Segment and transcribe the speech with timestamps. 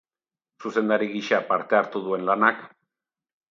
[0.63, 2.67] Zuzendari gisa parte hartu duen lanak.